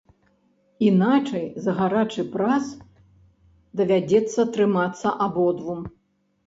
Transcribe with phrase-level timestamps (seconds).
[0.87, 2.65] Іначай за гарачы прас
[3.83, 5.79] давядзецца трымацца абодвум.